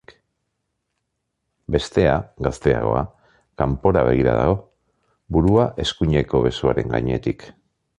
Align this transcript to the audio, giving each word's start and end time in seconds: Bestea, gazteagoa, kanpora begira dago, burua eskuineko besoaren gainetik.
Bestea, 1.75 2.15
gazteagoa, 2.47 3.05
kanpora 3.65 4.05
begira 4.11 4.37
dago, 4.41 4.59
burua 5.37 5.71
eskuineko 5.87 6.47
besoaren 6.51 6.95
gainetik. 6.99 7.51